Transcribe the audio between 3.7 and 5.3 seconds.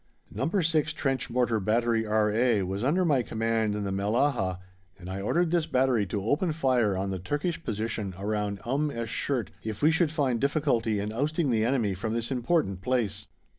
in the Mellahah, and I